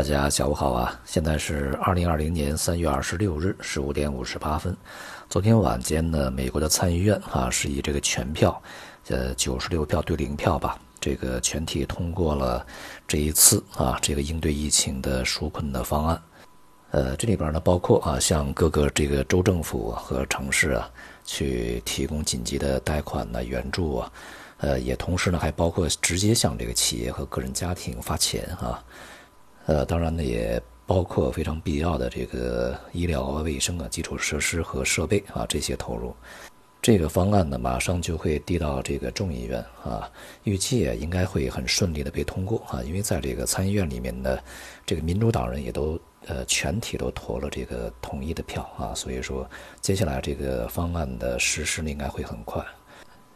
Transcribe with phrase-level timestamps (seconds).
[0.00, 0.98] 大家下午好啊！
[1.04, 4.74] 现在是二零二零年三月二十六日十五点五十八分。
[5.28, 8.62] 昨天晚间呢，美国的参议院啊是以这个全票，
[9.08, 12.66] 呃九十六票对零票吧，这个全体通过了
[13.06, 16.22] 这一次啊这个应对疫情的纾困的方案。
[16.92, 20.88] 呃，这里边呢包括啊向各个这个州政府和城市啊
[21.26, 24.12] 去提供紧急的贷款呢援助啊，
[24.60, 28.82] 呃也同时呢还包括直接向这个企业和个人家庭发钱啊。
[29.70, 36.12] 呃，当然呢，也包括非常必要的这个医疗、卫生啊、基础设施和设备啊这些投入。
[36.82, 40.10] 这个方案呢，马上就会递到这个众议院啊，
[40.42, 44.42] 预计也应该会很顺利的被通过啊，因为在这个参议院里面的
[44.84, 49.48] 这个民主党人也都呃全体都投了这个统一的票啊，所以说
[49.80, 52.60] 接下来这个方案的实施呢应该会很快。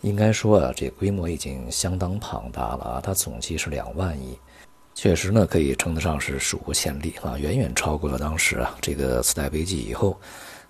[0.00, 4.38] 应该说啊，这规模已经相当庞大了啊，它总计是两万亿。
[4.94, 10.20] 确实呢，可以称得上是史无前例啊，远远超过了当时啊这个次贷危机以后，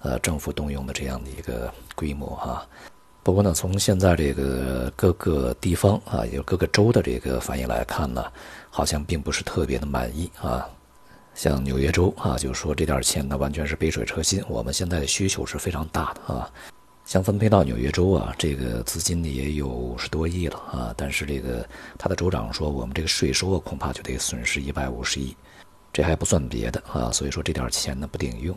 [0.00, 2.66] 呃政府动用的这样的一个规模啊。
[3.22, 8.24] 不过呢，从现在这个各个地方啊，也有各个州的这个反应来看呢，
[8.70, 10.66] 好像并不是特别的满意啊。
[11.34, 16.50] 像纽约州啊，就说这点钱呢完全是杯水车薪，我们现在的需求是非常大的啊。
[17.04, 25.36] 想分配到纽约州啊，这个资金呢也有五十多亿了啊，但是这个他的州长说，我们这个税收啊恐怕就得损失一百五十亿，
[25.92, 28.56] 这还不算别的啊，所以说这点钱呢不顶用。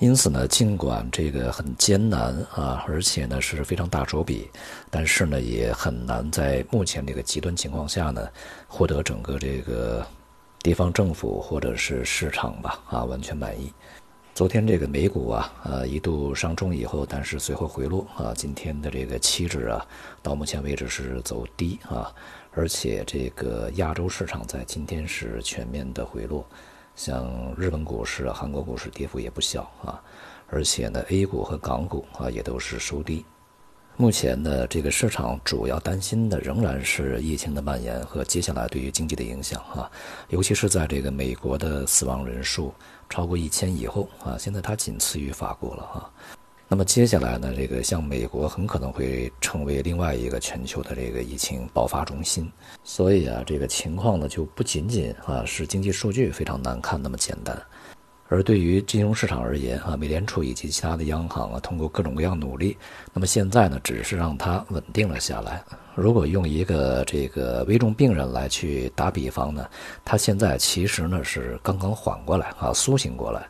[0.00, 4.50] 因此呢，尽管这个很艰难啊，而且呢是非常大手笔，
[4.90, 8.28] 但是呢也很难在目前这个极端情况下呢，
[8.66, 10.06] 获得整个这个
[10.62, 13.72] 地方政府或者是市场吧啊完全满意。
[14.38, 18.32] 昨天这个美股啊，呃一度上冲以后，但是随后回落啊。
[18.32, 19.84] 今天的这个期指啊，
[20.22, 22.14] 到目前为止是走低啊，
[22.52, 26.46] 而且这个亚洲市场在今天是全面的回落，
[26.94, 30.00] 像日本股市、韩国股市跌幅也不小啊，
[30.46, 33.24] 而且呢，A 股和港股啊也都是收低。
[34.00, 39.90] 目前呢，这个市场主要担心的仍然是疫情的蔓延和接下来对于经济的影响啊，
[40.28, 42.72] 尤其是在这个美国的死亡人数
[43.10, 46.10] 超过一千以后啊，现在它仅次于法国了哈。
[46.68, 52.48] 那么接下来呢，这个像美国很可能会成为另外一个全球的这个疫情爆发中心，
[52.84, 57.60] 所以啊，这个情况呢就不仅仅啊是经济数据非常难看那么简单。
[58.28, 62.76] 而对于金融市场而言，啊，美联储以及其他的央行啊，通过各种各样努力，
[63.12, 65.64] 那么现在呢，只是让它稳定了下来。
[65.94, 69.66] 如果用一个这个危重病人来去打比方呢，
[70.04, 73.48] 他现在其实呢是刚刚缓过来啊，苏醒过来，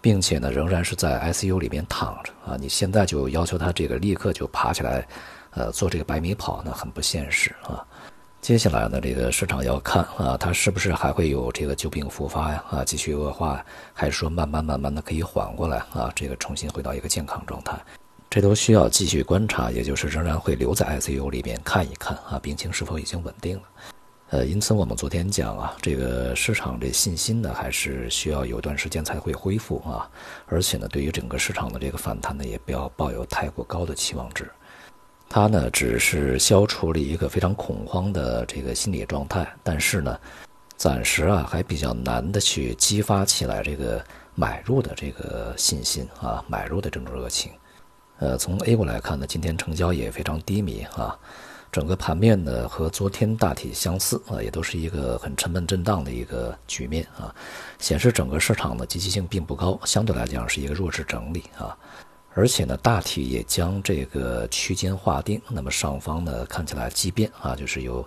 [0.00, 2.56] 并且呢仍然是在 ICU 里面躺着啊。
[2.58, 5.06] 你现在就要求他这个立刻就爬起来，
[5.50, 7.84] 呃，做这个百米跑呢，很不现实啊。
[8.46, 12.64] 接下来呢，这个市场要看啊，它是不是还会有这个旧病复发呀？
[12.70, 13.60] 啊，继续恶化，
[13.92, 16.12] 还是说慢慢慢慢的可以缓过来啊？
[16.14, 17.76] 这个重新回到一个健康状态，
[18.30, 23.62] 这都需要继续观察，也就是仍然会留在 ICU 里面看一看啊，病情是否已经稳定了。
[24.30, 30.08] 呃，因此我们昨天讲啊，这个市场这信心呢，还是需要有段时间才会恢复啊，
[30.46, 34.48] 而且呢，对于整个市场的这个反弹呢，也不要抱有太过高的期望值。
[35.28, 40.18] 它呢，只是消除了一个非常恐慌的这个心理状态，但是呢，
[40.76, 44.02] 暂时啊还比较难的去激发起来这个
[44.34, 47.52] 买入的这个信心啊，买入的这种热情。
[48.18, 51.14] 呃，从 A 股来看呢，今天成交也非常低迷啊，
[51.70, 57.34] 整个盘面呢和昨天大体相似啊，也都是一个很沉闷震荡的一个局面啊，
[57.78, 61.76] 显示整个市场的积极性并不高，相对来讲是一个弱势整理啊。
[62.38, 65.40] 而且呢，大体也将这个区间划定。
[65.48, 68.06] 那么上方呢，看起来畸变啊，就是有，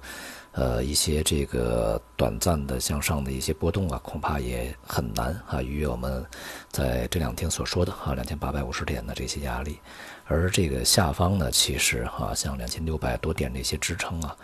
[0.52, 6.24] 呃，一些这个短暂的向上的一些波动啊，恐怕也很难啊逾越我们
[6.70, 9.80] 在这两天所说的啊两千八百五十点的这些压力。
[10.28, 14.38] 而这个下方呢，其实哈像两千六百多点这些支撑啊，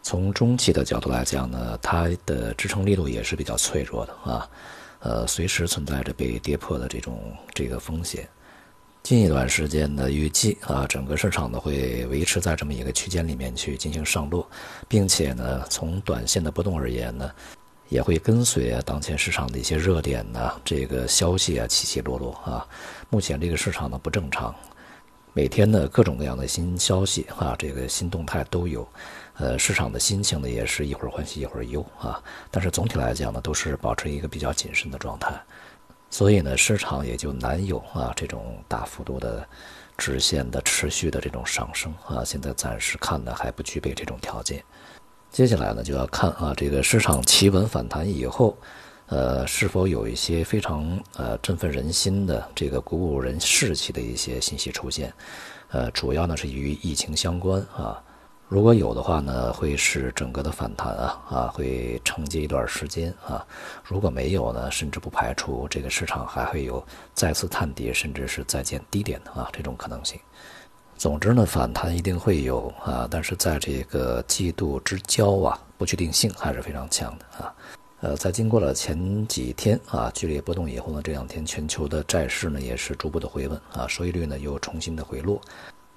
[0.00, 4.48] 从中期的角度来讲呢，它的支撑力度也是比较脆弱的啊，
[5.00, 8.28] 呃，随时存在着被跌破的这种这个风险。
[9.04, 14.48] 近一段时间呢，预计啊，整个市场呢会维持在这么一个区间里面去进行上落，
[14.88, 17.30] 并且呢，从短线的波动而言呢，
[17.90, 22.66] 也会跟随啊当前市场的一些热点呢，这个消息啊起起落落啊。
[23.10, 24.54] 目前这个市场呢不正常，
[25.34, 28.88] 每天呢各种各样的新消息啊，这个新动态都有，
[29.34, 32.22] 呃，市场的心情呢也是一会儿欢喜一会儿忧啊。
[32.50, 35.38] 但是总体来讲呢，都是保持一个比较谨慎的状态。
[36.14, 39.44] 所以呢，市场也就难有啊这种大幅度的
[39.98, 42.22] 直线的持续的这种上升啊。
[42.24, 44.62] 现在暂时看呢还不具备这种条件。
[45.32, 48.56] 接下来呢就要看啊这个市场企稳反弹以后，
[49.06, 55.12] 呃，是否有一些非常呃振奋人心的这个鼓舞人士气的一些信息出现？
[55.70, 58.00] 呃，主要呢是与疫情相关啊。
[58.54, 63.44] 如果有的话呢，会使整个的反弹啊啊会承接一段时间啊。
[63.82, 66.80] 如果没有呢，甚至不排除这个市场还会有
[67.14, 70.20] 再次探底，甚至是再见低点的啊这种可能性。
[70.96, 77.52] 总之呢，反弹一定会有啊，但是在这个季度之交啊，不确定性还是非常强的啊。
[78.02, 85.40] 呃，在经过了前几天啊剧烈波动以后呢，这两天全球的债市呢也是逐步的回稳啊，收益率呢又重新的回落。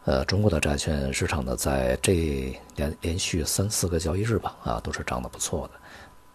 [0.07, 5.74] 呃，中国的债券市场呢，在这连连续三四个交易日吧，啊，都是涨得不错的。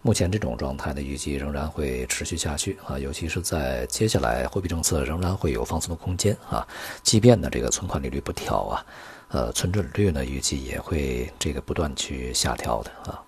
[0.03, 6.67] 目前这种状态呢，预计仍然会持续下去啊，尤其是在接下来货币政策仍然会有放松的空间啊。
[7.01, 8.85] 即便呢这个存款利率不调啊，
[9.29, 13.19] 呃，存准率呢预计也会这个不断去下调的啊。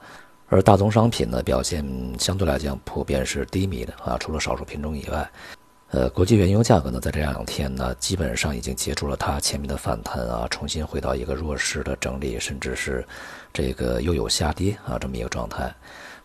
[0.47, 1.83] 而大宗商品呢表现
[2.19, 5.27] 相对来讲普遍是低迷的啊，除了少数品种以外。
[5.95, 13.07] 呃，国际原油价格呢，在这两天呢，基本上已经结束了它前面的反弹啊，重新回到一个弱势的整理，甚至是
[13.53, 15.73] 这个又有下跌啊这么一个状态。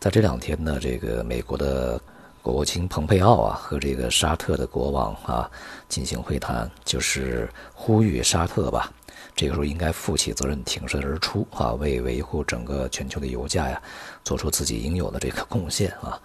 [0.00, 2.00] 在这两天呢，这个美国的
[2.43, 5.49] 国务卿蓬佩奥啊和这个沙特的国王啊
[5.88, 8.93] 进行会谈，就是呼吁沙特吧，
[9.34, 13.81] 这个时候应该负起责任，挺身而出啊，为维护整个全球的油价呀，
[14.25, 16.20] 做出自己应有的这个贡献啊。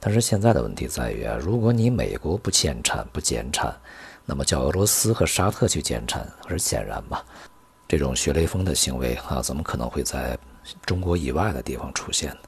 [0.00, 3.74] 但是现在的问题在于啊，如果你美国不减产不减产，
[4.24, 7.22] 那么叫俄罗斯和沙特去减产，而显然嘛，
[7.88, 10.38] 这种学雷锋的行为啊，怎么可能会在
[10.84, 12.40] 中国以外的地方出现呢？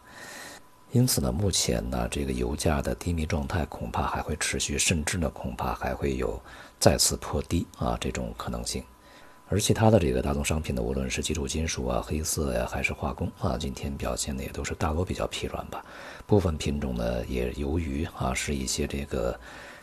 [0.92, 6.40] 因此呢，目前呢，这个油价的低迷状态恐怕还会持续，甚至呢，恐怕还会有
[6.80, 8.82] 再次破低啊这种可能性。
[9.50, 15.84] 而其他的这个大宗商品呢，无论是基础金属啊、黑色呀，还是化工啊，今天表现的也都是大多比较疲软吧。
[16.24, 19.38] 部分品种呢，也由于啊是一些这个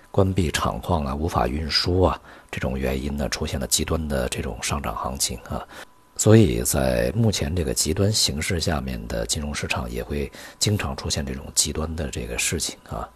[0.09, 2.17] 关闭厂矿啊、无法运输啊
[2.49, 5.67] 这种原因呢，出现了极端的这种上涨行情啊。
[6.15, 13.07] 所以在目前这个极端形势下面的金融市场，也会经常出现这种极端的这个事情啊。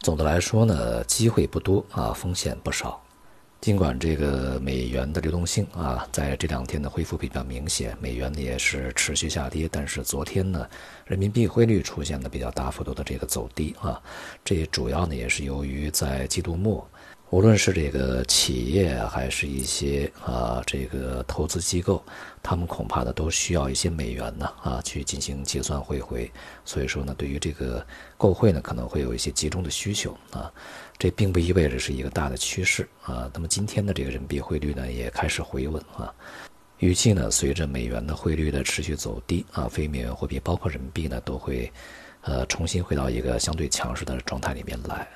[0.00, 3.00] 总的来说呢，机会不多啊，风险不少。
[3.60, 10.66] 尽管这个美元的流动性啊，在这两天的恢复比较明显，美元呢也是持续下跌，但是昨天呢，
[11.04, 14.00] 人民币汇率出现了比较大幅度的这个走低啊，
[14.42, 16.88] 这主要呢也是由于在季度末。
[17.30, 22.02] 无论是这个企业还是一些啊这个投资机构，
[22.42, 26.28] 他们恐怕呢都需要一些美元呢啊去进行结算汇回，
[26.64, 27.86] 所以说呢对于这个
[28.18, 30.52] 购汇呢可能会有一些集中的需求啊，
[30.98, 33.30] 这并不意味着是一个大的趋势啊。
[33.32, 36.12] 那么今天的这个人民币汇率呢也开始回稳啊，
[36.78, 41.72] 预计呢随着美元的汇率的持续走低啊，非美元货币包括人民币呢都会
[42.22, 45.06] 呃重新回到一个相对强势的状态里面来。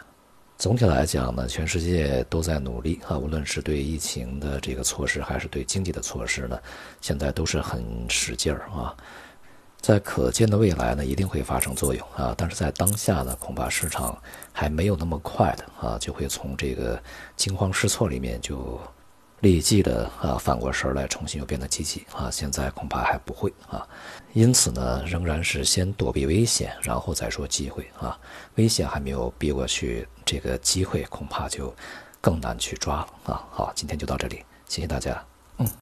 [0.56, 6.59] 总体来讲呢，全世界都在努力啊，无论是对疫情的这个措施，还是对经济的措施呢，
[7.01, 8.95] 现在都是很使劲儿啊。
[9.81, 14.17] 在可见的未来呢，一定会发生作用啊，但是在当下呢，恐怕市场
[14.53, 17.03] 还没有那么快的啊，就会从这个
[17.37, 18.81] 惊慌失措里面就。
[19.44, 22.31] 立即的啊，反过神来，重新又变得积极啊！
[22.31, 23.87] 现在恐怕还不会啊，
[24.32, 28.19] 因此呢，仍然是先躲避危险，然后再说机会啊。
[28.55, 31.77] 危险还没有逼过去，这个机会恐怕就
[32.22, 33.44] 更难去抓了啊！
[33.51, 35.22] 好，今天就到这里，谢谢大家。